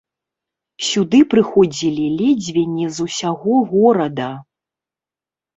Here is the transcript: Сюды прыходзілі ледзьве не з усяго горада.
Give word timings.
Сюды 0.91 1.19
прыходзілі 1.33 2.05
ледзьве 2.21 2.63
не 2.79 2.87
з 2.97 3.05
усяго 3.07 3.53
горада. 3.75 4.31